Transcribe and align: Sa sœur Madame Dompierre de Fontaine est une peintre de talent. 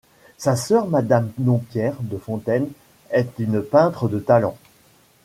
Sa 0.39 0.55
sœur 0.55 0.87
Madame 0.87 1.31
Dompierre 1.37 1.93
de 2.01 2.17
Fontaine 2.17 2.67
est 3.11 3.29
une 3.37 3.61
peintre 3.61 4.07
de 4.09 4.17
talent. 4.17 4.57